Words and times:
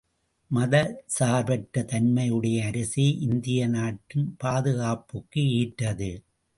மதச் 0.51 0.95
சார்பற்ற 1.07 1.83
தன்மையுடைய 1.83 2.65
அரசே 2.65 3.07
இந்திய 3.19 3.67
நாட்டின் 3.67 4.35
பாதுகாப்புக்கு 4.37 5.43
ஏற்றது. 5.51 6.11